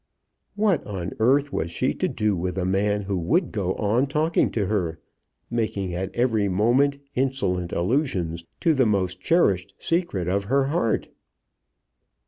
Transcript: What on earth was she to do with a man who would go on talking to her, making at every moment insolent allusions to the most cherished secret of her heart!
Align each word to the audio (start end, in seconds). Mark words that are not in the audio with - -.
What 0.55 0.83
on 0.87 1.13
earth 1.19 1.53
was 1.53 1.69
she 1.69 1.93
to 1.93 2.07
do 2.07 2.35
with 2.35 2.57
a 2.57 2.65
man 2.65 3.03
who 3.03 3.19
would 3.19 3.51
go 3.51 3.75
on 3.75 4.07
talking 4.07 4.49
to 4.49 4.65
her, 4.65 4.99
making 5.51 5.93
at 5.93 6.09
every 6.15 6.49
moment 6.49 6.97
insolent 7.13 7.71
allusions 7.71 8.43
to 8.61 8.73
the 8.73 8.87
most 8.87 9.21
cherished 9.21 9.75
secret 9.77 10.27
of 10.27 10.45
her 10.45 10.63
heart! 10.65 11.09